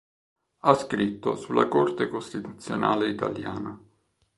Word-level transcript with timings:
Ha 0.61 0.73
scritto 0.73 1.35
sulla 1.35 1.67
Corte 1.67 2.07
costituzionale 2.09 3.07
italiana. 3.07 3.79